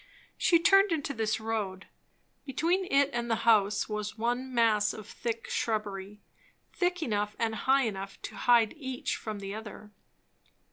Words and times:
She 0.35 0.57
turned 0.57 0.91
into 0.91 1.13
this 1.13 1.39
road. 1.39 1.85
Between 2.43 2.85
it 2.91 3.11
and 3.13 3.29
the 3.29 3.45
house 3.45 3.87
was 3.87 4.17
one 4.17 4.51
mass 4.51 4.93
of 4.93 5.05
thick 5.07 5.47
shrubbery, 5.47 6.23
thick 6.73 7.03
enough 7.03 7.35
and 7.37 7.53
high 7.53 7.83
enough 7.83 8.19
to 8.23 8.35
hide 8.35 8.73
each 8.77 9.15
from 9.15 9.37
the 9.37 9.53
other. 9.53 9.91